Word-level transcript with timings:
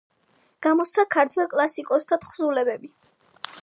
გამოსცა 0.67 1.05
ქართველ 1.17 1.51
კლასიკოსთა 1.53 2.21
თხზულებები. 2.27 2.95